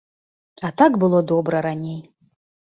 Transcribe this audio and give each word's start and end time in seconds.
А 0.69 0.71
так 0.83 0.97
было 1.05 1.21
добра 1.35 1.63
раней! 1.69 2.03